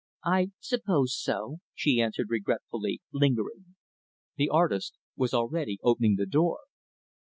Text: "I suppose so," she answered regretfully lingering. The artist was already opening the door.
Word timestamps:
"I 0.25 0.49
suppose 0.59 1.15
so," 1.15 1.59
she 1.75 2.01
answered 2.01 2.31
regretfully 2.31 3.03
lingering. 3.13 3.75
The 4.35 4.49
artist 4.49 4.95
was 5.15 5.31
already 5.31 5.77
opening 5.83 6.15
the 6.15 6.25
door. 6.25 6.61